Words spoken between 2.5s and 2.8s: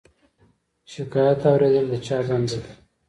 ده؟